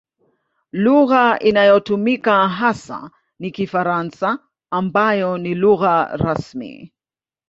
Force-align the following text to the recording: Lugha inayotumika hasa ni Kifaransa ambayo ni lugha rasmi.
Lugha 0.73 1.39
inayotumika 1.39 2.47
hasa 2.49 3.11
ni 3.39 3.51
Kifaransa 3.51 4.39
ambayo 4.71 5.37
ni 5.37 5.55
lugha 5.55 6.05
rasmi. 6.17 6.93